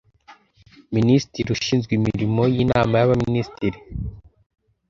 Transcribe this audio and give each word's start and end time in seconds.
Minisitiri 0.95 1.47
ushinzwe 1.55 1.91
imirimo 1.99 2.41
y’inama 2.53 2.93
y’abaminisitiri 2.97 3.79